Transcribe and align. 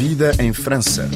Vida 0.00 0.32
em 0.38 0.50
França. 0.50 1.06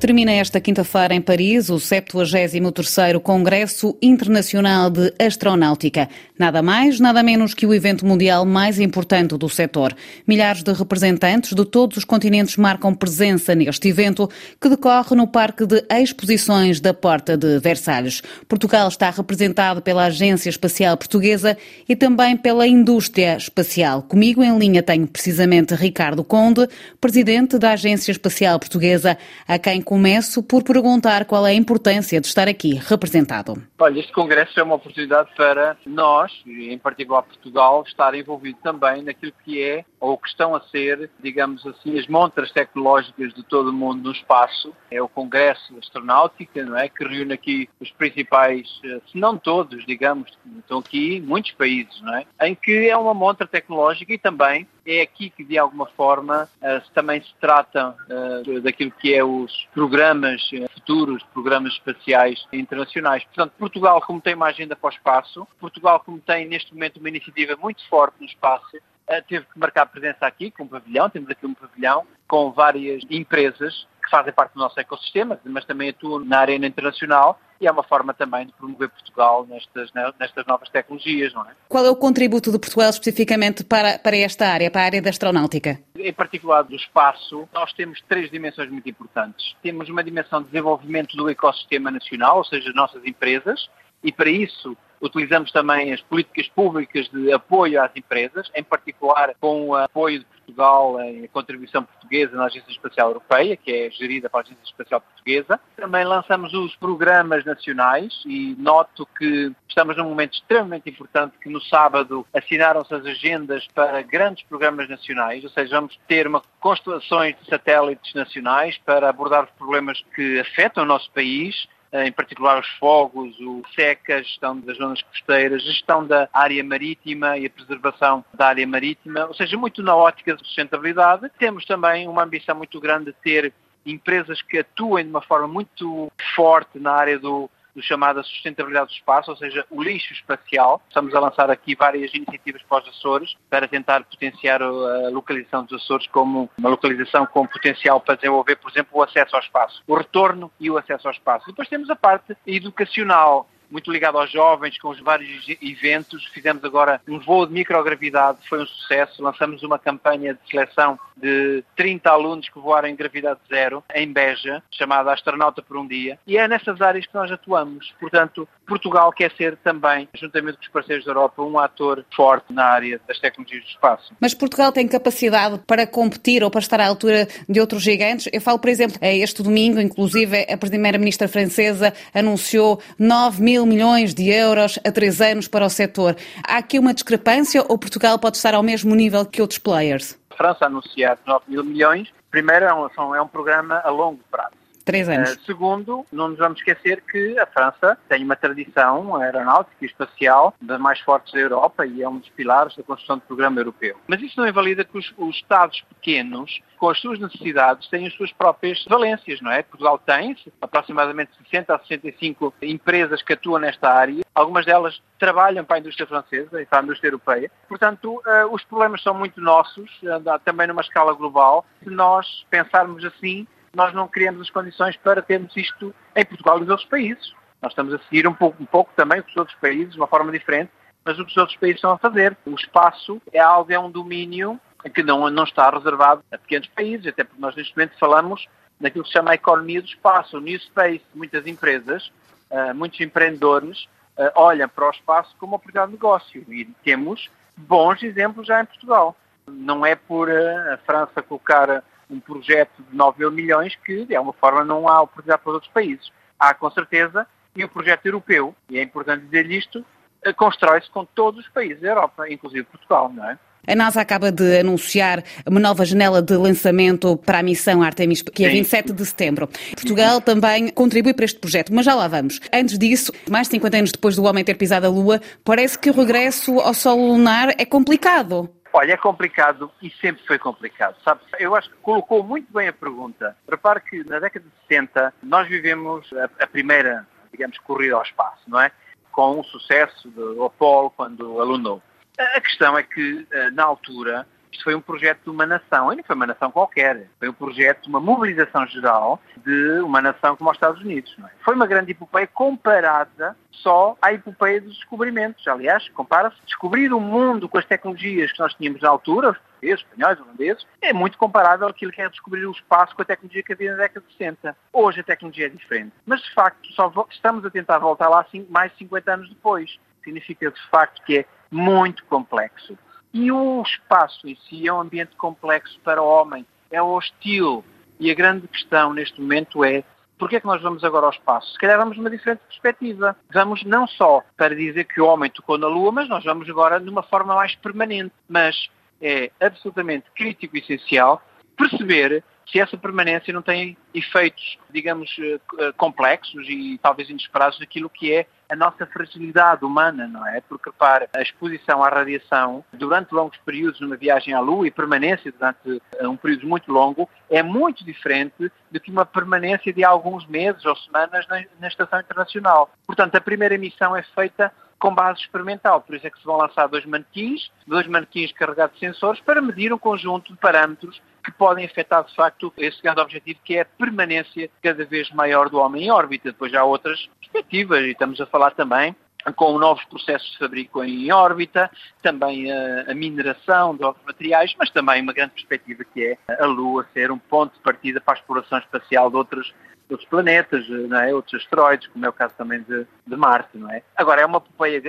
Termina 0.00 0.32
esta 0.32 0.58
quinta-feira 0.62 1.14
em 1.14 1.20
Paris 1.20 1.68
o 1.68 1.74
73º 1.74 3.20
Congresso 3.20 3.94
Internacional 4.00 4.88
de 4.88 5.12
Astronáutica. 5.18 6.08
Nada 6.38 6.62
mais, 6.62 6.98
nada 6.98 7.22
menos 7.22 7.52
que 7.52 7.66
o 7.66 7.74
evento 7.74 8.06
mundial 8.06 8.46
mais 8.46 8.80
importante 8.80 9.36
do 9.36 9.46
setor. 9.46 9.94
Milhares 10.26 10.62
de 10.62 10.72
representantes 10.72 11.52
de 11.52 11.66
todos 11.66 11.98
os 11.98 12.04
continentes 12.04 12.56
marcam 12.56 12.94
presença 12.94 13.54
neste 13.54 13.88
evento, 13.88 14.26
que 14.58 14.70
decorre 14.70 15.14
no 15.14 15.26
Parque 15.26 15.66
de 15.66 15.84
Exposições 15.90 16.80
da 16.80 16.94
Porta 16.94 17.36
de 17.36 17.58
Versalhes. 17.58 18.22
Portugal 18.48 18.88
está 18.88 19.10
representado 19.10 19.82
pela 19.82 20.06
Agência 20.06 20.48
Espacial 20.48 20.96
Portuguesa 20.96 21.58
e 21.86 21.94
também 21.94 22.38
pela 22.38 22.66
indústria 22.66 23.36
espacial. 23.36 24.00
Comigo 24.00 24.42
em 24.42 24.58
linha 24.58 24.82
tenho 24.82 25.06
precisamente 25.06 25.74
Ricardo 25.74 26.24
Conde, 26.24 26.66
presidente 26.98 27.58
da 27.58 27.72
Agência 27.72 28.10
Espacial 28.10 28.58
Portuguesa, 28.58 29.18
a 29.46 29.58
quem 29.58 29.82
começo 29.90 30.40
por 30.40 30.62
perguntar 30.62 31.24
qual 31.24 31.44
é 31.44 31.50
a 31.50 31.54
importância 31.54 32.20
de 32.20 32.26
estar 32.28 32.46
aqui 32.46 32.74
representado. 32.74 33.60
Olha, 33.76 33.98
este 33.98 34.12
congresso 34.12 34.60
é 34.60 34.62
uma 34.62 34.76
oportunidade 34.76 35.30
para 35.36 35.76
nós, 35.84 36.30
em 36.46 36.78
particular 36.78 37.22
Portugal, 37.24 37.82
estar 37.84 38.14
envolvido 38.14 38.56
também 38.62 39.02
naquilo 39.02 39.32
que 39.44 39.60
é 39.60 39.84
ou 39.98 40.16
que 40.16 40.28
estão 40.28 40.54
a 40.54 40.60
ser, 40.60 41.10
digamos 41.20 41.66
assim, 41.66 41.98
as 41.98 42.06
montras 42.06 42.52
tecnológicas 42.52 43.34
de 43.34 43.42
todo 43.42 43.70
o 43.70 43.72
mundo 43.72 44.04
no 44.04 44.12
espaço. 44.12 44.72
É 44.92 45.02
o 45.02 45.08
Congresso 45.08 45.76
Astronáutica, 45.78 46.64
não 46.64 46.78
é? 46.78 46.88
Que 46.88 47.04
reúne 47.04 47.32
aqui 47.32 47.68
os 47.80 47.90
principais, 47.90 48.68
eh, 48.84 49.00
se 49.10 49.18
não 49.18 49.36
todos, 49.36 49.84
digamos, 49.86 50.30
estão 50.60 50.78
aqui 50.78 51.20
muitos 51.20 51.50
países, 51.50 52.00
não 52.02 52.14
é? 52.14 52.26
Em 52.42 52.54
que 52.54 52.88
é 52.88 52.96
uma 52.96 53.12
montra 53.12 53.44
tecnológica 53.44 54.12
e 54.12 54.18
também 54.18 54.68
é 54.86 55.02
aqui 55.02 55.30
que 55.30 55.44
de 55.44 55.58
alguma 55.58 55.86
forma 55.86 56.48
uh, 56.60 56.90
também 56.94 57.20
se 57.22 57.34
trata 57.40 57.94
uh, 58.08 58.60
daquilo 58.60 58.90
que 58.92 59.14
é 59.14 59.22
os 59.22 59.68
programas 59.72 60.42
uh, 60.52 60.68
futuros, 60.74 61.22
programas 61.32 61.72
espaciais 61.74 62.44
internacionais. 62.52 63.24
Portanto, 63.24 63.52
Portugal, 63.58 64.00
como 64.00 64.20
tem 64.20 64.34
uma 64.34 64.46
agenda 64.46 64.74
para 64.76 64.88
o 64.88 64.92
espaço, 64.92 65.46
Portugal, 65.58 66.00
como 66.00 66.18
tem 66.20 66.46
neste 66.46 66.72
momento 66.72 66.98
uma 66.98 67.08
iniciativa 67.08 67.56
muito 67.56 67.86
forte 67.88 68.16
no 68.20 68.26
espaço, 68.26 68.78
teve 69.26 69.44
que 69.44 69.58
marcar 69.58 69.86
presença 69.86 70.24
aqui 70.24 70.52
com 70.52 70.62
um 70.62 70.68
pavilhão, 70.68 71.10
temos 71.10 71.28
aqui 71.28 71.44
um 71.44 71.52
pavilhão 71.52 72.06
com 72.28 72.52
várias 72.52 73.02
empresas 73.10 73.88
que 74.04 74.08
fazem 74.08 74.32
parte 74.32 74.54
do 74.54 74.60
nosso 74.60 74.78
ecossistema, 74.78 75.40
mas 75.44 75.64
também 75.64 75.88
atuam 75.88 76.20
na 76.20 76.38
arena 76.38 76.66
internacional 76.66 77.36
e 77.60 77.66
é 77.66 77.70
uma 77.70 77.82
forma 77.82 78.14
também 78.14 78.46
de 78.46 78.52
promover 78.52 78.88
Portugal 78.88 79.46
nestas, 79.46 79.90
nestas 80.18 80.46
novas 80.46 80.68
tecnologias, 80.70 81.32
não 81.34 81.42
é? 81.42 81.52
Qual 81.68 81.84
é 81.84 81.90
o 81.90 81.96
contributo 81.96 82.50
de 82.50 82.58
Portugal 82.58 82.88
especificamente 82.88 83.62
para, 83.62 83.98
para 83.98 84.16
esta 84.16 84.48
área, 84.48 84.70
para 84.70 84.80
a 84.80 84.84
área 84.84 85.02
da 85.02 85.10
astronáutica? 85.10 85.78
Em 85.94 86.12
particular 86.12 86.62
do 86.62 86.74
espaço, 86.74 87.48
nós 87.52 87.72
temos 87.74 88.00
três 88.08 88.30
dimensões 88.30 88.70
muito 88.70 88.88
importantes. 88.88 89.54
Temos 89.62 89.88
uma 89.88 90.02
dimensão 90.02 90.40
de 90.40 90.48
desenvolvimento 90.48 91.16
do 91.16 91.28
ecossistema 91.28 91.90
nacional, 91.90 92.38
ou 92.38 92.44
seja, 92.44 92.70
as 92.70 92.74
nossas 92.74 93.04
empresas, 93.04 93.68
e 94.02 94.10
para 94.10 94.30
isso 94.30 94.76
utilizamos 95.00 95.50
também 95.50 95.92
as 95.92 96.00
políticas 96.02 96.48
públicas 96.48 97.08
de 97.08 97.32
apoio 97.32 97.82
às 97.82 97.90
empresas, 97.96 98.50
em 98.54 98.62
particular 98.62 99.34
com 99.40 99.68
o 99.68 99.74
apoio 99.74 100.20
de 100.20 100.26
Portugal 100.50 101.00
em 101.00 101.26
contribuição 101.28 101.84
portuguesa 101.84 102.36
na 102.36 102.46
Agência 102.46 102.70
Espacial 102.70 103.08
Europeia, 103.08 103.56
que 103.56 103.72
é 103.72 103.90
gerida 103.90 104.28
pela 104.28 104.42
Agência 104.42 104.62
Espacial 104.64 105.00
Portuguesa. 105.00 105.60
Também 105.76 106.04
lançamos 106.04 106.52
os 106.52 106.74
programas 106.76 107.44
nacionais 107.44 108.22
e 108.26 108.54
noto 108.58 109.06
que 109.18 109.52
estamos 109.68 109.96
num 109.96 110.08
momento 110.08 110.34
extremamente 110.34 110.90
importante 110.90 111.38
que 111.40 111.48
no 111.48 111.60
sábado 111.60 112.26
assinaram-se 112.34 112.92
as 112.94 113.06
agendas 113.06 113.66
para 113.74 114.02
grandes 114.02 114.44
programas 114.44 114.88
nacionais, 114.88 115.44
ou 115.44 115.50
seja, 115.50 115.76
vamos 115.76 115.98
ter 116.08 116.26
uma 116.26 116.42
constelações 116.60 117.36
de 117.40 117.46
satélites 117.46 118.12
nacionais 118.14 118.78
para 118.84 119.08
abordar 119.08 119.44
os 119.44 119.50
problemas 119.52 120.02
que 120.14 120.40
afetam 120.40 120.84
o 120.84 120.86
nosso 120.86 121.10
país 121.12 121.66
em 121.92 122.12
particular 122.12 122.60
os 122.60 122.68
fogos, 122.78 123.38
o 123.40 123.62
seca, 123.74 124.16
a 124.16 124.22
gestão 124.22 124.58
das 124.60 124.76
zonas 124.76 125.02
costeiras, 125.02 125.62
gestão 125.62 126.06
da 126.06 126.28
área 126.32 126.62
marítima 126.62 127.36
e 127.36 127.46
a 127.46 127.50
preservação 127.50 128.24
da 128.32 128.46
área 128.46 128.66
marítima, 128.66 129.26
ou 129.26 129.34
seja, 129.34 129.56
muito 129.56 129.82
na 129.82 129.94
ótica 129.96 130.36
de 130.36 130.46
sustentabilidade. 130.46 131.30
Temos 131.38 131.64
também 131.64 132.06
uma 132.08 132.22
ambição 132.22 132.54
muito 132.54 132.80
grande 132.80 133.06
de 133.06 133.12
ter 133.14 133.52
empresas 133.84 134.40
que 134.42 134.58
atuem 134.58 135.04
de 135.04 135.10
uma 135.10 135.22
forma 135.22 135.48
muito 135.48 136.12
forte 136.34 136.78
na 136.78 136.92
área 136.92 137.18
do 137.18 137.50
do 137.74 137.82
chamada 137.82 138.22
sustentabilidade 138.22 138.88
do 138.88 138.94
espaço, 138.94 139.30
ou 139.30 139.36
seja, 139.36 139.64
o 139.70 139.82
lixo 139.82 140.12
espacial. 140.12 140.82
Estamos 140.88 141.14
a 141.14 141.20
lançar 141.20 141.50
aqui 141.50 141.74
várias 141.74 142.12
iniciativas 142.14 142.62
para 142.62 142.82
os 142.82 142.88
Açores 142.90 143.34
para 143.48 143.68
tentar 143.68 144.04
potenciar 144.04 144.62
a 144.62 145.08
localização 145.08 145.64
dos 145.64 145.82
Açores 145.82 146.06
como 146.08 146.50
uma 146.58 146.68
localização 146.68 147.26
com 147.26 147.46
potencial 147.46 148.00
para 148.00 148.16
desenvolver, 148.16 148.56
por 148.56 148.70
exemplo, 148.70 148.98
o 148.98 149.02
acesso 149.02 149.34
ao 149.36 149.42
espaço, 149.42 149.82
o 149.86 149.94
retorno 149.94 150.50
e 150.58 150.70
o 150.70 150.78
acesso 150.78 151.08
ao 151.08 151.12
espaço. 151.12 151.46
Depois 151.46 151.68
temos 151.68 151.90
a 151.90 151.96
parte 151.96 152.36
educacional, 152.46 153.48
muito 153.70 153.90
ligado 153.90 154.18
aos 154.18 154.30
jovens, 154.30 154.78
com 154.78 154.88
os 154.88 155.00
vários 155.00 155.46
eventos. 155.60 156.24
Fizemos 156.26 156.64
agora 156.64 157.00
um 157.08 157.18
voo 157.18 157.46
de 157.46 157.52
microgravidade, 157.52 158.38
foi 158.48 158.62
um 158.62 158.66
sucesso. 158.66 159.22
Lançamos 159.22 159.62
uma 159.62 159.78
campanha 159.78 160.34
de 160.34 160.50
seleção 160.50 160.98
de 161.16 161.62
30 161.76 162.10
alunos 162.10 162.48
que 162.48 162.58
voaram 162.58 162.88
em 162.88 162.96
gravidade 162.96 163.40
zero, 163.48 163.84
em 163.94 164.10
Beja, 164.12 164.62
chamada 164.70 165.12
Astronauta 165.12 165.62
por 165.62 165.76
um 165.76 165.86
Dia. 165.86 166.18
E 166.26 166.36
é 166.36 166.48
nessas 166.48 166.80
áreas 166.80 167.06
que 167.06 167.14
nós 167.14 167.30
atuamos. 167.30 167.94
Portanto, 168.00 168.48
Portugal 168.70 169.10
quer 169.10 169.32
ser 169.32 169.56
também, 169.56 170.08
juntamente 170.14 170.58
com 170.58 170.62
os 170.62 170.68
parceiros 170.68 171.04
da 171.04 171.10
Europa, 171.10 171.42
um 171.42 171.58
ator 171.58 172.04
forte 172.14 172.52
na 172.52 172.66
área 172.66 173.00
das 173.08 173.18
tecnologias 173.18 173.64
do 173.64 173.68
espaço. 173.68 174.14
Mas 174.20 174.32
Portugal 174.32 174.70
tem 174.70 174.86
capacidade 174.86 175.58
para 175.66 175.88
competir 175.88 176.44
ou 176.44 176.50
para 176.52 176.60
estar 176.60 176.78
à 176.78 176.86
altura 176.86 177.26
de 177.48 177.60
outros 177.60 177.82
gigantes? 177.82 178.28
Eu 178.32 178.40
falo, 178.40 178.60
por 178.60 178.70
exemplo, 178.70 178.96
este 179.02 179.42
domingo, 179.42 179.80
inclusive, 179.80 180.46
a 180.48 180.56
Primeira-Ministra 180.56 181.26
francesa 181.26 181.92
anunciou 182.14 182.80
9 182.96 183.42
mil 183.42 183.66
milhões 183.66 184.14
de 184.14 184.30
euros 184.30 184.78
a 184.86 184.92
três 184.92 185.20
anos 185.20 185.48
para 185.48 185.66
o 185.66 185.68
setor. 185.68 186.14
Há 186.46 186.58
aqui 186.58 186.78
uma 186.78 186.94
discrepância 186.94 187.64
ou 187.68 187.76
Portugal 187.76 188.20
pode 188.20 188.36
estar 188.36 188.54
ao 188.54 188.62
mesmo 188.62 188.94
nível 188.94 189.26
que 189.26 189.42
outros 189.42 189.58
players? 189.58 190.16
A 190.30 190.36
França 190.36 190.66
anunciar 190.66 191.18
9 191.26 191.44
mil 191.48 191.64
milhões, 191.64 192.08
primeiro 192.30 192.66
é 192.66 192.72
um, 192.72 193.14
é 193.16 193.20
um 193.20 193.26
programa 193.26 193.80
a 193.82 193.90
longo 193.90 194.20
prazo. 194.30 194.59
Três 194.84 195.08
anos. 195.08 195.34
Uh, 195.34 195.40
segundo, 195.44 196.06
não 196.12 196.28
nos 196.28 196.38
vamos 196.38 196.58
esquecer 196.58 197.02
que 197.02 197.38
a 197.38 197.46
França 197.46 197.98
tem 198.08 198.24
uma 198.24 198.36
tradição 198.36 199.16
aeronáutica 199.16 199.76
e 199.82 199.86
espacial 199.86 200.54
das 200.60 200.80
mais 200.80 201.00
fortes 201.00 201.32
da 201.32 201.40
Europa 201.40 201.86
e 201.86 202.02
é 202.02 202.08
um 202.08 202.18
dos 202.18 202.28
pilares 202.30 202.74
da 202.76 202.82
construção 202.82 203.16
do 203.16 203.22
programa 203.22 203.60
europeu. 203.60 203.96
Mas 204.06 204.20
isso 204.22 204.38
não 204.40 204.48
invalida 204.48 204.84
que 204.84 204.96
os, 204.96 205.12
os 205.16 205.36
Estados 205.36 205.82
pequenos, 205.88 206.60
com 206.78 206.88
as 206.88 206.98
suas 207.00 207.18
necessidades, 207.18 207.88
têm 207.88 208.06
as 208.06 208.14
suas 208.14 208.32
próprias 208.32 208.84
valências, 208.88 209.40
não 209.40 209.50
é? 209.50 209.62
Portugal 209.62 209.98
tem 209.98 210.36
aproximadamente 210.60 211.30
60 211.50 211.74
a 211.74 211.78
65 211.78 212.54
empresas 212.62 213.22
que 213.22 213.32
atuam 213.32 213.58
nesta 213.58 213.90
área. 213.90 214.22
Algumas 214.34 214.64
delas 214.64 215.00
trabalham 215.18 215.64
para 215.64 215.76
a 215.76 215.80
indústria 215.80 216.06
francesa 216.06 216.62
e 216.62 216.66
para 216.66 216.80
a 216.80 216.82
indústria 216.82 217.08
europeia. 217.08 217.50
Portanto, 217.68 218.22
uh, 218.26 218.52
os 218.52 218.64
problemas 218.64 219.02
são 219.02 219.14
muito 219.14 219.40
nossos, 219.40 219.90
uh, 220.02 220.38
também 220.44 220.66
numa 220.66 220.82
escala 220.82 221.12
global. 221.12 221.64
Se 221.82 221.90
nós 221.90 222.46
pensarmos 222.50 223.04
assim, 223.04 223.46
nós 223.74 223.94
não 223.94 224.08
criamos 224.08 224.40
as 224.40 224.50
condições 224.50 224.96
para 224.96 225.22
termos 225.22 225.56
isto 225.56 225.94
em 226.16 226.24
Portugal 226.24 226.58
e 226.58 226.60
nos 226.60 226.70
outros 226.70 226.88
países. 226.88 227.32
Nós 227.62 227.72
estamos 227.72 227.94
a 227.94 227.98
seguir 228.00 228.26
um 228.26 228.34
pouco, 228.34 228.62
um 228.62 228.66
pouco 228.66 228.90
também 228.96 229.20
os 229.20 229.36
outros 229.36 229.56
países, 229.60 229.92
de 229.92 229.98
uma 229.98 230.06
forma 230.06 230.32
diferente, 230.32 230.70
mas 231.04 231.18
o 231.18 231.24
que 231.24 231.30
os 231.30 231.36
outros 231.36 231.56
países 231.58 231.76
estão 231.76 231.92
a 231.92 231.98
fazer. 231.98 232.36
O 232.44 232.54
espaço 232.54 233.20
é 233.32 233.38
algo, 233.38 233.72
é 233.72 233.78
um 233.78 233.90
domínio 233.90 234.60
que 234.94 235.02
não, 235.02 235.28
não 235.30 235.44
está 235.44 235.68
reservado 235.70 236.24
a 236.32 236.38
pequenos 236.38 236.68
países, 236.68 237.06
até 237.06 237.22
porque 237.22 237.40
nós 237.40 237.54
neste 237.54 237.76
momento 237.76 237.98
falamos 237.98 238.48
naquilo 238.80 239.04
que 239.04 239.10
se 239.10 239.16
chama 239.16 239.32
a 239.32 239.34
economia 239.34 239.82
do 239.82 239.88
espaço, 239.88 240.38
o 240.38 240.40
New 240.40 240.58
Space. 240.58 241.04
Muitas 241.14 241.46
empresas, 241.46 242.10
uh, 242.50 242.74
muitos 242.74 242.98
empreendedores 243.00 243.84
uh, 244.16 244.32
olham 244.34 244.68
para 244.68 244.88
o 244.88 244.90
espaço 244.90 245.36
como 245.38 245.56
oportunidade 245.56 245.88
de 245.88 245.96
negócio 245.96 246.44
e 246.48 246.64
temos 246.82 247.28
bons 247.56 248.02
exemplos 248.02 248.46
já 248.46 248.62
em 248.62 248.64
Portugal. 248.64 249.14
Não 249.46 249.84
é 249.84 249.94
por 249.94 250.28
uh, 250.28 250.72
a 250.72 250.78
França 250.78 251.22
colocar 251.22 251.84
um 252.10 252.20
projeto 252.20 252.82
de 252.90 252.96
9 252.96 253.18
mil 253.20 253.30
milhões 253.30 253.76
que, 253.76 254.04
de 254.04 254.16
alguma 254.16 254.32
forma, 254.34 254.64
não 254.64 254.88
há 254.88 255.02
oportunidade 255.02 255.42
para 255.42 255.50
os 255.50 255.54
outros 255.54 255.72
países. 255.72 256.10
Há, 256.38 256.52
com 256.54 256.70
certeza, 256.70 257.26
e 257.54 257.64
o 257.64 257.68
projeto 257.68 258.06
europeu, 258.06 258.54
e 258.68 258.78
é 258.78 258.82
importante 258.82 259.24
dizer 259.24 259.50
isto, 259.50 259.84
eh, 260.24 260.32
constrói-se 260.32 260.90
com 260.90 261.04
todos 261.04 261.40
os 261.40 261.48
países 261.48 261.80
da 261.80 261.88
Europa, 261.88 262.28
inclusive 262.28 262.64
Portugal, 262.64 263.12
não 263.12 263.24
é? 263.24 263.38
A 263.66 263.74
NASA 263.74 264.00
acaba 264.00 264.32
de 264.32 264.58
anunciar 264.58 265.22
uma 265.46 265.60
nova 265.60 265.84
janela 265.84 266.22
de 266.22 266.34
lançamento 266.34 267.16
para 267.18 267.40
a 267.40 267.42
missão 267.42 267.82
Artemis, 267.82 268.22
que 268.22 268.44
é 268.44 268.48
Sim. 268.48 268.56
27 268.56 268.92
de 268.92 269.04
setembro. 269.04 269.48
Portugal 269.74 270.20
também 270.20 270.68
contribui 270.70 271.12
para 271.12 271.26
este 271.26 271.38
projeto, 271.38 271.72
mas 271.72 271.84
já 271.84 271.94
lá 271.94 272.08
vamos. 272.08 272.40
Antes 272.52 272.78
disso, 272.78 273.12
mais 273.28 273.48
de 273.48 273.52
50 273.52 273.76
anos 273.76 273.92
depois 273.92 274.16
do 274.16 274.24
homem 274.24 274.42
ter 274.42 274.54
pisado 274.54 274.86
a 274.86 274.88
Lua, 274.88 275.20
parece 275.44 275.78
que 275.78 275.90
o 275.90 275.92
regresso 275.92 276.58
ao 276.60 276.72
solo 276.72 277.12
lunar 277.12 277.54
é 277.58 277.64
complicado. 277.66 278.50
Olha, 278.72 278.92
é 278.92 278.96
complicado 278.96 279.70
e 279.82 279.90
sempre 279.90 280.24
foi 280.26 280.38
complicado, 280.38 280.96
sabe? 281.04 281.20
Eu 281.38 281.56
acho 281.56 281.68
que 281.68 281.76
colocou 281.78 282.22
muito 282.22 282.52
bem 282.52 282.68
a 282.68 282.72
pergunta. 282.72 283.36
Repare 283.48 283.80
que 283.80 284.04
na 284.04 284.20
década 284.20 284.44
de 284.44 284.66
60 284.68 285.12
nós 285.22 285.48
vivemos 285.48 286.08
a, 286.12 286.44
a 286.44 286.46
primeira, 286.46 287.06
digamos, 287.32 287.58
corrida 287.58 287.96
ao 287.96 288.02
espaço, 288.02 288.42
não 288.46 288.60
é? 288.60 288.70
Com 289.10 289.40
o 289.40 289.44
sucesso 289.44 290.08
do 290.10 290.44
Apollo 290.44 290.90
quando 290.90 291.40
alunou. 291.40 291.82
A 292.16 292.40
questão 292.40 292.78
é 292.78 292.82
que, 292.82 293.26
eh, 293.30 293.50
na 293.50 293.64
altura, 293.64 294.26
Isto 294.52 294.64
foi 294.64 294.74
um 294.74 294.80
projeto 294.80 295.24
de 295.24 295.30
uma 295.30 295.46
nação, 295.46 295.92
e 295.92 295.96
não 295.96 296.04
foi 296.04 296.16
uma 296.16 296.26
nação 296.26 296.50
qualquer, 296.50 297.06
foi 297.18 297.28
um 297.28 297.32
projeto, 297.32 297.86
uma 297.86 298.00
mobilização 298.00 298.66
geral 298.66 299.20
de 299.36 299.80
uma 299.80 300.00
nação 300.00 300.36
como 300.36 300.50
os 300.50 300.56
Estados 300.56 300.80
Unidos. 300.82 301.14
É? 301.24 301.30
Foi 301.44 301.54
uma 301.54 301.66
grande 301.66 301.92
epopeia 301.92 302.26
comparada 302.26 303.36
só 303.50 303.96
à 304.00 304.12
epopeia 304.12 304.60
dos 304.60 304.74
descobrimentos. 304.76 305.46
Aliás, 305.46 305.88
compara-se 305.90 306.36
descobrir 306.44 306.92
o 306.92 307.00
mundo 307.00 307.48
com 307.48 307.58
as 307.58 307.64
tecnologias 307.64 308.32
que 308.32 308.40
nós 308.40 308.54
tínhamos 308.54 308.80
na 308.82 308.88
altura, 308.88 309.30
os 309.30 309.38
portugueses, 309.38 309.84
espanhóis, 309.84 310.20
holandeses, 310.20 310.66
é 310.80 310.92
muito 310.92 311.18
comparável 311.18 311.68
àquilo 311.68 311.92
que 311.92 312.00
é 312.00 312.08
descobrir 312.08 312.46
o 312.46 312.52
espaço 312.52 312.94
com 312.94 313.02
a 313.02 313.04
tecnologia 313.04 313.42
que 313.42 313.52
havia 313.52 313.72
na 313.72 313.78
década 313.78 314.04
de 314.06 314.12
60. 314.16 314.56
Hoje 314.72 315.00
a 315.00 315.04
tecnologia 315.04 315.46
é 315.46 315.50
diferente. 315.50 315.92
Mas, 316.06 316.20
de 316.22 316.34
facto, 316.34 316.72
só 316.72 316.92
estamos 317.10 317.44
a 317.44 317.50
tentar 317.50 317.78
voltar 317.78 318.08
lá 318.08 318.24
mais 318.48 318.72
de 318.72 318.78
50 318.78 319.12
anos 319.12 319.28
depois. 319.28 319.78
Significa, 320.02 320.50
de 320.50 320.68
facto, 320.70 321.02
que 321.04 321.18
é 321.18 321.26
muito 321.50 322.04
complexo. 322.06 322.78
E 323.12 323.30
o 323.32 323.62
espaço 323.62 324.26
em 324.28 324.36
si 324.48 324.66
é 324.66 324.72
um 324.72 324.80
ambiente 324.80 325.16
complexo 325.16 325.78
para 325.84 326.02
o 326.02 326.06
homem, 326.06 326.46
é 326.70 326.80
hostil. 326.80 327.64
E 327.98 328.10
a 328.10 328.14
grande 328.14 328.48
questão 328.48 328.94
neste 328.94 329.20
momento 329.20 329.64
é 329.64 329.84
Porquê 330.20 330.36
é 330.36 330.40
que 330.40 330.46
nós 330.46 330.60
vamos 330.60 330.84
agora 330.84 331.06
ao 331.06 331.12
espaço? 331.12 331.50
Se 331.50 331.58
calhar 331.58 331.78
vamos 331.78 331.96
numa 331.96 332.10
diferente 332.10 332.40
perspectiva. 332.46 333.16
Vamos 333.32 333.64
não 333.64 333.86
só 333.86 334.22
para 334.36 334.54
dizer 334.54 334.84
que 334.84 335.00
o 335.00 335.06
homem 335.06 335.30
tocou 335.30 335.56
na 335.56 335.66
Lua, 335.66 335.90
mas 335.90 336.10
nós 336.10 336.22
vamos 336.22 336.46
agora 336.50 336.78
de 336.78 336.90
uma 336.90 337.02
forma 337.02 337.34
mais 337.34 337.54
permanente. 337.54 338.12
Mas 338.28 338.68
é 339.00 339.30
absolutamente 339.40 340.10
crítico 340.14 340.54
e 340.54 340.60
essencial 340.60 341.22
perceber 341.56 342.22
se 342.50 342.58
essa 342.58 342.76
permanência 342.76 343.32
não 343.32 343.42
tem 343.42 343.76
efeitos, 343.94 344.58
digamos, 344.70 345.14
eh, 345.18 345.40
eh, 345.58 345.72
complexos 345.76 346.46
e 346.48 346.78
talvez 346.82 347.08
inesperados 347.08 347.58
daquilo 347.58 347.88
que 347.88 348.12
é 348.12 348.26
a 348.48 348.56
nossa 348.56 348.84
fragilidade 348.86 349.64
humana, 349.64 350.08
não 350.08 350.26
é? 350.26 350.40
Porque, 350.40 350.70
repare, 350.70 351.08
a 351.14 351.22
exposição 351.22 351.84
à 351.84 351.88
radiação 351.88 352.64
durante 352.72 353.14
longos 353.14 353.38
períodos 353.46 353.80
numa 353.80 353.96
viagem 353.96 354.34
à 354.34 354.40
Lua 354.40 354.66
e 354.66 354.70
permanência 354.70 355.32
durante 355.32 355.80
eh, 355.96 356.08
um 356.08 356.16
período 356.16 356.48
muito 356.48 356.72
longo 356.72 357.08
é 357.30 357.42
muito 357.42 357.84
diferente 357.84 358.50
do 358.70 358.80
que 358.80 358.90
uma 358.90 359.06
permanência 359.06 359.72
de 359.72 359.84
alguns 359.84 360.26
meses 360.26 360.64
ou 360.64 360.74
semanas 360.76 361.26
na, 361.28 361.44
na 361.60 361.68
Estação 361.68 362.00
Internacional. 362.00 362.70
Portanto, 362.86 363.14
a 363.14 363.20
primeira 363.20 363.56
missão 363.56 363.96
é 363.96 364.02
feita 364.02 364.52
com 364.80 364.94
base 364.94 365.20
experimental. 365.20 365.82
Por 365.82 365.94
isso 365.94 366.06
é 366.06 366.10
que 366.10 366.18
se 366.18 366.24
vão 366.24 366.38
lançar 366.38 366.66
dois 366.66 366.84
manequins, 366.86 367.50
dois 367.66 367.86
manequins 367.86 368.32
carregados 368.32 368.74
de 368.74 368.80
sensores, 368.80 369.20
para 369.20 369.40
medir 369.40 369.72
um 369.72 369.78
conjunto 369.78 370.32
de 370.32 370.38
parâmetros 370.38 371.00
que 371.22 371.30
podem 371.30 371.66
afetar, 371.66 372.02
de 372.02 372.14
facto, 372.14 372.52
esse 372.56 372.82
grande 372.82 373.00
objetivo, 373.00 373.38
que 373.44 373.56
é 373.56 373.60
a 373.60 373.66
permanência 373.66 374.50
cada 374.62 374.84
vez 374.86 375.10
maior 375.10 375.50
do 375.50 375.58
homem 375.58 375.84
em 375.84 375.90
órbita. 375.90 376.32
Depois 376.32 376.52
há 376.54 376.64
outras 376.64 377.06
perspectivas, 377.20 377.82
e 377.84 377.90
estamos 377.90 378.20
a 378.20 378.26
falar 378.26 378.52
também 378.52 378.96
com 379.36 379.58
novos 379.58 379.84
processos 379.84 380.30
de 380.32 380.38
fabrico 380.38 380.82
em 380.82 381.12
órbita, 381.12 381.70
também 382.02 382.50
a, 382.50 382.90
a, 382.90 382.94
mineração 382.94 383.74
de 383.74 383.82
novos 383.82 384.00
materiais, 384.06 384.54
mas 384.58 384.70
também 384.70 385.02
uma 385.02 385.12
grande 385.12 385.32
perspectiva 385.32 385.84
que 385.84 386.16
é 386.28 386.42
a 386.42 386.46
Lua 386.46 386.86
ser 386.94 387.10
um 387.10 387.18
ponto 387.18 387.52
de 387.52 387.60
partida 387.60 388.00
para 388.00 388.14
a 388.14 388.16
exploração 388.18 388.58
espacial 388.58 389.10
de 389.10 389.16
outros 389.16 389.52
outros 389.90 390.08
planetas, 390.08 390.68
não 390.68 390.98
é? 390.98 391.14
outros 391.14 391.42
asteroides, 391.42 391.88
como 391.88 392.04
é 392.06 392.08
o 392.08 392.12
caso 392.12 392.34
também 392.36 392.62
de, 392.62 392.86
de 393.06 393.16
Marte. 393.16 393.56
Não 393.56 393.70
é? 393.70 393.82
Agora, 393.96 394.22
é 394.22 394.26
uma 394.26 394.40
popeia 394.40 394.82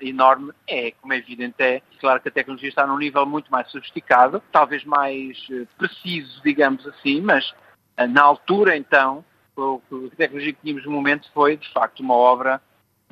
enorme? 0.00 0.52
É, 0.68 0.92
como 1.00 1.12
é 1.12 1.18
evidente, 1.18 1.56
é. 1.58 1.82
Claro 2.00 2.20
que 2.20 2.28
a 2.28 2.32
tecnologia 2.32 2.68
está 2.68 2.86
num 2.86 2.98
nível 2.98 3.26
muito 3.26 3.50
mais 3.50 3.70
sofisticado, 3.70 4.42
talvez 4.52 4.84
mais 4.84 5.38
eh, 5.50 5.66
preciso, 5.78 6.42
digamos 6.42 6.86
assim, 6.86 7.20
mas 7.20 7.52
eh, 7.96 8.06
na 8.06 8.22
altura, 8.22 8.76
então, 8.76 9.24
a 9.56 10.16
tecnologia 10.16 10.52
que 10.52 10.60
tínhamos 10.62 10.84
no 10.84 10.92
momento 10.92 11.30
foi, 11.32 11.56
de 11.56 11.72
facto, 11.72 12.00
uma 12.00 12.14
obra 12.14 12.60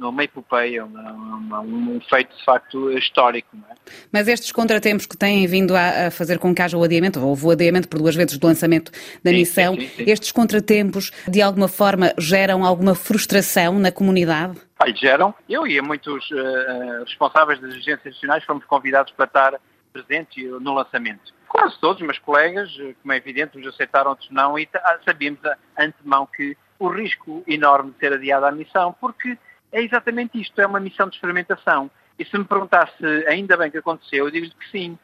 uma 0.01 0.25
epopeia, 0.25 0.85
uma, 0.85 1.13
uma, 1.13 1.61
um 1.61 2.01
feito 2.09 2.37
de 2.37 2.45
facto 2.45 2.91
histórico. 2.93 3.57
É? 3.71 3.75
Mas 4.13 4.29
estes 4.29 4.51
contratempos 4.53 5.07
que 5.07 5.17
têm 5.17 5.47
vindo 5.47 5.77
a, 5.77 6.07
a, 6.07 6.11
fazer 6.11 6.39
com 6.39 6.55
que 6.55 6.63
haja 6.63 6.77
o 6.77 6.83
adiamento, 6.83 7.21
ou 7.21 7.29
houve 7.29 7.47
o 7.47 7.51
adiamento 7.51 7.89
por 7.89 7.99
duas 7.99 8.15
vezes 8.15 8.39
do 8.39 8.47
lançamento 8.47 8.91
da 9.23 9.31
sim, 9.31 9.37
missão, 9.37 9.75
sim, 9.75 9.89
sim, 9.89 10.05
estes 10.07 10.33
contratempos 10.33 11.11
de 11.29 11.43
alguma 11.43 11.69
forma 11.69 12.13
geram 12.19 12.65
alguma 12.65 12.95
frustração 12.95 13.79
na 13.79 13.93
comunidade? 13.93 14.59
Ai, 14.79 14.95
geram. 14.95 15.35
Eu 15.49 15.67
e 15.67 15.81
muitos 15.81 16.29
uh, 16.31 17.05
responsáveis 17.05 17.61
das 17.61 17.75
agências 17.75 18.15
nacionais 18.15 18.45
fomos 18.45 18.65
convidados 18.65 19.13
para 19.13 19.27
estar 19.27 19.61
presentes 19.93 20.45
no 20.61 20.75
lançamento. 20.75 21.33
Quase 21.47 21.79
todos, 21.79 22.01
meus 22.01 22.19
colegas, 22.19 22.75
eh, 22.81 22.95
como 23.03 23.13
é 23.13 23.19
evidente, 23.19 23.59
uns 23.59 23.67
aceitaram, 23.67 24.13
outros 24.13 24.31
não, 24.31 24.59
e 24.59 24.67
sabíamos 25.05 25.39
de 25.43 25.53
antemão 25.79 26.27
que 26.27 26.57
o 26.79 26.89
risco 26.89 27.45
enorme 27.47 27.93
de 27.93 27.99
ser 27.99 28.15
adiada 28.15 28.49
a 28.49 28.53
missão, 28.53 28.97
porque 28.99 29.37
é 29.73 29.83
exatamente 29.83 30.41
isto, 30.41 30.61
é 30.61 30.67
uma 30.67 30.79
missão 30.79 31.09
de 31.09 31.17
experimentação. 31.17 31.91
E 32.19 32.25
se 32.25 32.37
me 32.37 32.45
perguntasse 32.45 33.05
ainda 33.27 33.57
bem 33.57 33.71
que 33.71 33.79
aconteceu, 33.79 34.27
eu 34.27 34.31
digo-lhe 34.31 34.53
que 34.53 34.71
sim. 34.71 34.99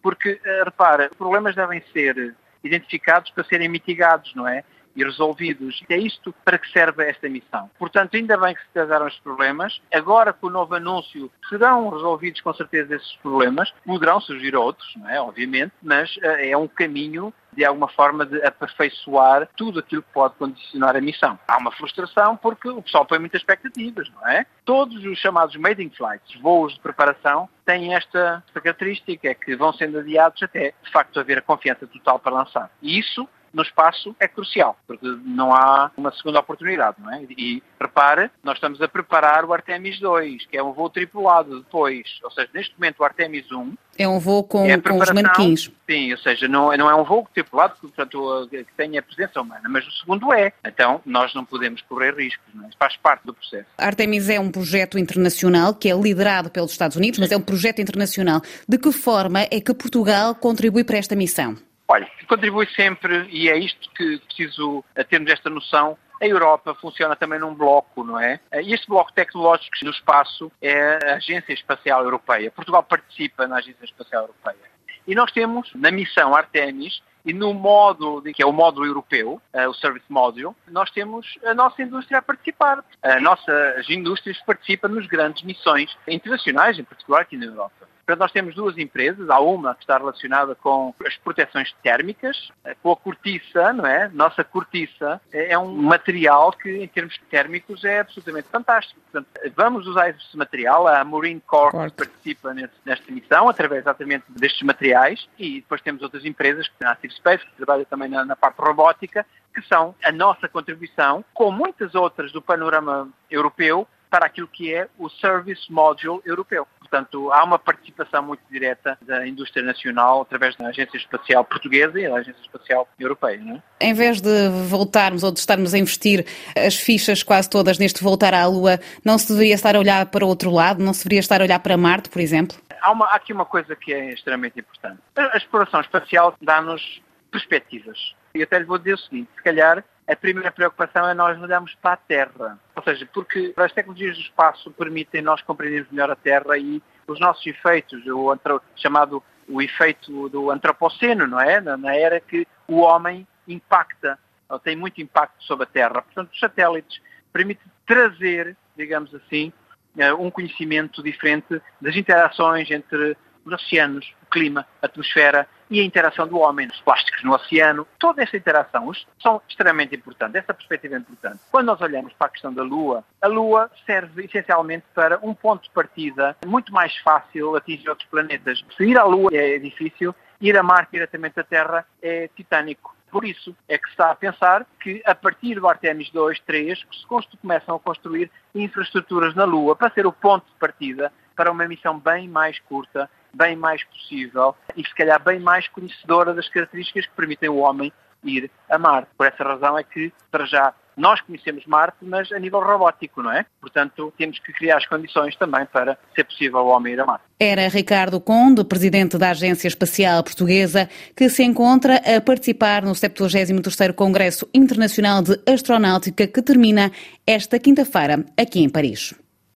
Porque, 0.00 0.32
uh, 0.32 0.64
repara, 0.64 1.10
problemas 1.18 1.54
devem 1.54 1.82
ser 1.92 2.34
identificados 2.62 3.30
para 3.30 3.44
serem 3.44 3.68
mitigados, 3.68 4.34
não 4.34 4.46
é? 4.46 4.64
E 4.94 5.04
resolvidos. 5.04 5.82
É 5.88 5.96
isto 5.96 6.34
para 6.44 6.58
que 6.58 6.70
serve 6.70 7.08
esta 7.08 7.28
missão. 7.28 7.70
Portanto, 7.78 8.16
ainda 8.16 8.36
bem 8.36 8.54
que 8.54 8.62
se 8.62 8.68
trataram 8.72 9.06
estes 9.06 9.22
problemas. 9.22 9.80
Agora, 9.92 10.32
com 10.32 10.48
o 10.48 10.50
novo 10.50 10.74
anúncio, 10.74 11.30
serão 11.48 11.88
resolvidos 11.90 12.40
com 12.40 12.52
certeza 12.54 12.96
esses 12.96 13.16
problemas. 13.16 13.72
Poderão 13.84 14.20
surgir 14.20 14.54
outros, 14.54 14.88
não 14.96 15.08
é? 15.08 15.20
Obviamente, 15.20 15.72
mas 15.82 16.14
uh, 16.16 16.26
é 16.38 16.56
um 16.56 16.68
caminho 16.68 17.32
de 17.52 17.64
alguma 17.64 17.88
forma 17.88 18.24
de 18.24 18.42
aperfeiçoar 18.44 19.48
tudo 19.56 19.80
aquilo 19.80 20.02
que 20.02 20.12
pode 20.12 20.34
condicionar 20.36 20.96
a 20.96 21.00
missão. 21.00 21.38
Há 21.46 21.58
uma 21.58 21.70
frustração 21.72 22.36
porque 22.36 22.68
o 22.68 22.82
pessoal 22.82 23.04
põe 23.04 23.18
muitas 23.18 23.40
expectativas, 23.40 24.10
não 24.10 24.28
é? 24.28 24.46
Todos 24.64 25.04
os 25.04 25.18
chamados 25.18 25.54
maiden 25.56 25.90
flights, 25.90 26.40
voos 26.40 26.74
de 26.74 26.80
preparação, 26.80 27.48
têm 27.64 27.94
esta 27.94 28.42
característica, 28.54 29.28
é 29.28 29.34
que 29.34 29.54
vão 29.54 29.72
sendo 29.72 29.98
adiados 29.98 30.42
até, 30.42 30.72
de 30.82 30.90
facto, 30.90 31.20
haver 31.20 31.38
a 31.38 31.42
confiança 31.42 31.86
total 31.86 32.18
para 32.18 32.32
lançar. 32.32 32.70
E 32.80 32.98
isso 32.98 33.28
no 33.52 33.62
espaço 33.62 34.14
é 34.18 34.26
crucial, 34.28 34.76
porque 34.86 35.06
não 35.24 35.52
há 35.54 35.90
uma 35.96 36.12
segunda 36.12 36.40
oportunidade, 36.40 36.96
não 36.98 37.12
é? 37.12 37.22
E 37.36 37.62
repare, 37.80 38.30
nós 38.42 38.56
estamos 38.56 38.80
a 38.80 38.88
preparar 38.88 39.44
o 39.44 39.52
Artemis 39.52 39.98
2, 40.00 40.46
que 40.46 40.56
é 40.56 40.62
um 40.62 40.72
voo 40.72 40.90
tripulado 40.90 41.60
depois, 41.60 42.18
ou 42.22 42.30
seja, 42.30 42.48
neste 42.54 42.74
momento 42.78 43.00
o 43.00 43.04
Artemis 43.04 43.50
1 43.50 43.74
é 43.98 44.08
um 44.08 44.18
voo 44.18 44.42
com, 44.42 44.64
é 44.64 44.78
com 44.78 44.98
os 44.98 45.10
manequins. 45.10 45.70
Sim, 45.88 46.12
ou 46.12 46.18
seja, 46.18 46.48
não, 46.48 46.74
não 46.76 46.88
é 46.88 46.94
um 46.94 47.04
voo 47.04 47.28
tripulado 47.32 47.74
que, 47.74 47.80
portanto, 47.82 48.48
que 48.50 48.66
tenha 48.76 49.00
a 49.00 49.02
presença 49.02 49.40
humana, 49.40 49.68
mas 49.68 49.86
o 49.86 49.90
segundo 49.92 50.32
é. 50.32 50.52
Então, 50.66 51.00
nós 51.04 51.34
não 51.34 51.44
podemos 51.44 51.82
correr 51.82 52.14
riscos, 52.14 52.46
não 52.54 52.64
é? 52.64 52.70
faz 52.78 52.96
parte 52.96 53.24
do 53.26 53.34
processo. 53.34 53.66
Artemis 53.76 54.28
é 54.28 54.40
um 54.40 54.50
projeto 54.50 54.98
internacional 54.98 55.74
que 55.74 55.90
é 55.90 55.94
liderado 55.94 56.50
pelos 56.50 56.72
Estados 56.72 56.96
Unidos, 56.96 57.18
mas 57.18 57.30
é 57.30 57.36
um 57.36 57.42
projeto 57.42 57.80
internacional. 57.80 58.40
De 58.66 58.78
que 58.78 58.92
forma 58.92 59.42
é 59.42 59.60
que 59.60 59.74
Portugal 59.74 60.34
contribui 60.34 60.84
para 60.84 60.96
esta 60.96 61.14
missão? 61.14 61.56
Olha, 61.92 62.10
contribui 62.26 62.66
sempre, 62.74 63.28
e 63.30 63.50
é 63.50 63.58
isto 63.58 63.90
que 63.90 64.18
preciso 64.20 64.82
termos 65.10 65.30
esta 65.30 65.50
noção, 65.50 65.98
a 66.22 66.26
Europa 66.26 66.74
funciona 66.76 67.14
também 67.14 67.38
num 67.38 67.54
bloco, 67.54 68.02
não 68.02 68.18
é? 68.18 68.40
E 68.62 68.72
este 68.72 68.88
bloco 68.88 69.12
tecnológico 69.12 69.76
do 69.82 69.90
espaço 69.90 70.50
é 70.62 70.98
a 71.04 71.16
Agência 71.16 71.52
Espacial 71.52 72.02
Europeia. 72.02 72.50
Portugal 72.50 72.82
participa 72.82 73.46
na 73.46 73.56
Agência 73.56 73.84
Espacial 73.84 74.22
Europeia. 74.22 74.72
E 75.06 75.14
nós 75.14 75.30
temos, 75.32 75.70
na 75.74 75.90
missão 75.90 76.34
Artemis, 76.34 77.02
e 77.26 77.34
no 77.34 77.52
módulo, 77.52 78.22
que 78.22 78.42
é 78.42 78.46
o 78.46 78.52
módulo 78.52 78.86
europeu, 78.86 79.42
uh, 79.52 79.68
o 79.68 79.74
Service 79.74 80.06
Module, 80.08 80.54
nós 80.68 80.90
temos 80.90 81.38
a 81.44 81.52
nossa 81.52 81.82
indústria 81.82 82.20
a 82.20 82.22
participar. 82.22 82.82
As 83.02 83.22
nossas 83.22 83.90
indústrias 83.90 84.40
participam 84.46 84.88
nas 84.88 85.06
grandes 85.06 85.42
missões 85.42 85.94
internacionais, 86.08 86.78
em 86.78 86.84
particular 86.84 87.20
aqui 87.20 87.36
na 87.36 87.46
Europa. 87.46 87.91
Portanto, 88.04 88.20
nós 88.20 88.32
temos 88.32 88.54
duas 88.54 88.76
empresas. 88.76 89.30
Há 89.30 89.38
uma 89.40 89.74
que 89.74 89.82
está 89.82 89.96
relacionada 89.96 90.54
com 90.56 90.94
as 91.06 91.16
proteções 91.18 91.72
térmicas, 91.82 92.50
eh, 92.64 92.76
com 92.82 92.90
a 92.90 92.96
cortiça, 92.96 93.72
não 93.72 93.86
é? 93.86 94.08
Nossa 94.08 94.42
cortiça 94.42 95.20
é 95.32 95.56
um 95.56 95.72
material 95.72 96.52
que, 96.52 96.68
em 96.68 96.88
termos 96.88 97.16
térmicos, 97.30 97.84
é 97.84 98.00
absolutamente 98.00 98.48
fantástico. 98.48 99.00
Portanto, 99.10 99.52
vamos 99.54 99.86
usar 99.86 100.10
esse 100.10 100.36
material. 100.36 100.88
A 100.88 101.04
Marine 101.04 101.40
Corps 101.40 101.92
participa 101.92 102.52
nesse, 102.52 102.74
nesta 102.84 103.10
missão, 103.12 103.48
através 103.48 103.82
exatamente 103.82 104.24
destes 104.30 104.62
materiais. 104.62 105.28
E 105.38 105.60
depois 105.60 105.80
temos 105.80 106.02
outras 106.02 106.24
empresas, 106.24 106.68
que 106.68 106.84
a 106.84 106.90
Active 106.90 107.14
Space, 107.14 107.46
que 107.46 107.56
trabalha 107.56 107.84
também 107.84 108.08
na, 108.08 108.24
na 108.24 108.34
parte 108.34 108.58
robótica, 108.58 109.24
que 109.54 109.62
são 109.62 109.94
a 110.02 110.10
nossa 110.10 110.48
contribuição, 110.48 111.24
com 111.32 111.52
muitas 111.52 111.94
outras 111.94 112.32
do 112.32 112.42
panorama 112.42 113.08
europeu, 113.30 113.86
para 114.10 114.26
aquilo 114.26 114.46
que 114.46 114.74
é 114.74 114.88
o 114.98 115.08
Service 115.08 115.72
Module 115.72 116.20
europeu. 116.26 116.66
Portanto, 116.92 117.32
há 117.32 117.42
uma 117.42 117.58
participação 117.58 118.22
muito 118.22 118.42
direta 118.50 118.98
da 119.00 119.26
indústria 119.26 119.64
nacional 119.64 120.20
através 120.20 120.54
da 120.56 120.66
Agência 120.66 120.98
Espacial 120.98 121.42
Portuguesa 121.42 121.98
e 121.98 122.06
da 122.06 122.16
Agência 122.16 122.42
Espacial 122.42 122.86
Europeia. 123.00 123.40
Não 123.40 123.56
é? 123.56 123.62
Em 123.80 123.94
vez 123.94 124.20
de 124.20 124.50
voltarmos 124.68 125.22
ou 125.22 125.32
de 125.32 125.38
estarmos 125.38 125.72
a 125.72 125.78
investir 125.78 126.26
as 126.54 126.76
fichas 126.76 127.22
quase 127.22 127.48
todas 127.48 127.78
neste 127.78 128.04
voltar 128.04 128.34
à 128.34 128.44
Lua, 128.44 128.78
não 129.02 129.16
se 129.16 129.32
deveria 129.32 129.54
estar 129.54 129.74
a 129.74 129.78
olhar 129.78 130.04
para 130.04 130.22
o 130.22 130.28
outro 130.28 130.50
lado? 130.50 130.84
Não 130.84 130.92
se 130.92 131.04
deveria 131.04 131.20
estar 131.20 131.40
a 131.40 131.44
olhar 131.44 131.60
para 131.60 131.78
Marte, 131.78 132.10
por 132.10 132.20
exemplo? 132.20 132.58
Há, 132.82 132.92
uma, 132.92 133.06
há 133.06 133.14
aqui 133.14 133.32
uma 133.32 133.46
coisa 133.46 133.74
que 133.74 133.94
é 133.94 134.12
extremamente 134.12 134.60
importante. 134.60 135.00
A 135.16 135.38
exploração 135.38 135.80
espacial 135.80 136.34
dá-nos 136.42 137.00
perspectivas. 137.30 138.14
E 138.34 138.42
até 138.42 138.58
lhe 138.58 138.66
vou 138.66 138.76
dizer 138.76 138.94
o 138.94 138.98
seguinte, 138.98 139.30
se 139.34 139.42
calhar 139.42 139.82
a 140.06 140.16
primeira 140.16 140.50
preocupação 140.50 141.08
é 141.08 141.14
nós 141.14 141.40
olharmos 141.40 141.74
para 141.76 141.92
a 141.92 141.96
Terra. 141.96 142.58
Ou 142.74 142.82
seja, 142.82 143.08
porque 143.12 143.52
as 143.56 143.72
tecnologias 143.72 144.16
do 144.16 144.22
espaço 144.22 144.70
permitem 144.72 145.22
nós 145.22 145.40
compreendermos 145.42 145.90
melhor 145.90 146.10
a 146.10 146.16
Terra 146.16 146.58
e 146.58 146.82
os 147.06 147.20
nossos 147.20 147.46
efeitos, 147.46 148.04
o 148.06 148.36
chamado 148.76 149.22
o 149.48 149.60
efeito 149.60 150.28
do 150.28 150.50
antropoceno, 150.50 151.26
não 151.26 151.40
é? 151.40 151.60
Na 151.60 151.94
era 151.94 152.20
que 152.20 152.46
o 152.66 152.78
homem 152.78 153.26
impacta, 153.46 154.18
ou 154.48 154.58
tem 154.58 154.76
muito 154.76 155.00
impacto 155.00 155.42
sobre 155.44 155.64
a 155.64 155.66
Terra. 155.66 156.02
Portanto, 156.02 156.30
os 156.32 156.38
satélites 156.38 157.00
permitem 157.32 157.66
trazer, 157.86 158.56
digamos 158.76 159.14
assim, 159.14 159.52
eh, 159.98 160.12
um 160.14 160.30
conhecimento 160.30 161.02
diferente 161.02 161.60
das 161.80 161.96
interações 161.96 162.70
entre 162.70 163.16
os 163.44 163.52
oceanos, 163.52 164.14
o 164.22 164.26
clima, 164.26 164.66
a 164.80 164.86
atmosfera 164.86 165.46
e 165.72 165.80
a 165.80 165.84
interação 165.84 166.28
do 166.28 166.38
homem, 166.38 166.68
os 166.70 166.80
plásticos 166.82 167.24
no 167.24 167.34
oceano. 167.34 167.88
Toda 167.98 168.22
essa 168.22 168.36
interação 168.36 168.92
são 169.18 169.40
extremamente 169.48 169.96
importantes, 169.96 170.36
essa 170.36 170.52
perspectiva 170.52 170.96
é 170.96 170.98
importante. 170.98 171.40
Quando 171.50 171.68
nós 171.68 171.80
olhamos 171.80 172.12
para 172.12 172.26
a 172.26 172.30
questão 172.30 172.52
da 172.52 172.62
Lua, 172.62 173.02
a 173.22 173.26
Lua 173.26 173.70
serve 173.86 174.26
essencialmente 174.26 174.84
para 174.94 175.18
um 175.22 175.32
ponto 175.32 175.62
de 175.62 175.70
partida 175.70 176.36
muito 176.44 176.74
mais 176.74 176.94
fácil 176.98 177.56
atingir 177.56 177.88
outros 177.88 178.06
planetas. 178.10 178.62
Se 178.76 178.84
ir 178.84 178.98
à 178.98 179.04
Lua 179.04 179.30
é 179.32 179.58
difícil, 179.58 180.14
ir 180.42 180.58
a 180.58 180.62
Marte 180.62 180.92
diretamente 180.92 181.36
da 181.36 181.42
Terra 181.42 181.86
é 182.02 182.28
titânico. 182.36 182.94
Por 183.10 183.24
isso 183.24 183.56
é 183.66 183.78
que 183.78 183.86
se 183.86 183.92
está 183.92 184.10
a 184.10 184.14
pensar 184.14 184.66
que 184.78 185.02
a 185.06 185.14
partir 185.14 185.54
do 185.54 185.66
Artemis 185.66 186.10
2, 186.10 186.38
3, 186.40 186.78
se 186.78 187.36
começam 187.40 187.76
a 187.76 187.80
construir 187.80 188.30
infraestruturas 188.54 189.34
na 189.34 189.44
Lua 189.44 189.74
para 189.74 189.90
ser 189.90 190.06
o 190.06 190.12
ponto 190.12 190.44
de 190.44 190.58
partida 190.58 191.10
para 191.34 191.50
uma 191.50 191.66
missão 191.66 191.98
bem 191.98 192.28
mais 192.28 192.58
curta, 192.60 193.08
bem 193.34 193.56
mais 193.56 193.82
possível 193.84 194.54
e 194.76 194.82
se 194.82 194.94
calhar 194.94 195.22
bem 195.22 195.40
mais 195.40 195.68
conhecedora 195.68 196.34
das 196.34 196.48
características 196.48 197.06
que 197.06 197.12
permitem 197.14 197.48
o 197.48 197.56
homem 197.56 197.92
ir 198.24 198.50
a 198.68 198.78
Marte. 198.78 199.08
Por 199.16 199.26
essa 199.26 199.42
razão 199.42 199.78
é 199.78 199.82
que, 199.82 200.12
para 200.30 200.44
já, 200.46 200.74
nós 200.96 201.20
conhecemos 201.22 201.64
Marte, 201.66 201.96
mas 202.02 202.30
a 202.32 202.38
nível 202.38 202.60
robótico, 202.60 203.22
não 203.22 203.32
é? 203.32 203.46
Portanto, 203.60 204.12
temos 204.16 204.38
que 204.38 204.52
criar 204.52 204.76
as 204.76 204.86
condições 204.86 205.34
também 205.36 205.64
para 205.66 205.98
ser 206.14 206.24
possível 206.24 206.60
o 206.60 206.68
homem 206.68 206.92
ir 206.92 207.00
a 207.00 207.06
Marte. 207.06 207.24
Era 207.40 207.68
Ricardo 207.68 208.20
Conde, 208.20 208.64
presidente 208.64 209.18
da 209.18 209.30
Agência 209.30 209.68
Espacial 209.68 210.22
Portuguesa, 210.22 210.88
que 211.16 211.28
se 211.28 211.42
encontra 211.42 211.96
a 211.96 212.20
participar 212.20 212.82
no 212.82 212.92
73º 212.92 213.94
Congresso 213.94 214.48
Internacional 214.54 215.22
de 215.22 215.40
Astronáutica 215.50 216.26
que 216.26 216.42
termina 216.42 216.92
esta 217.26 217.58
quinta-feira 217.58 218.24
aqui 218.36 218.60
em 218.60 218.68
Paris. 218.68 219.14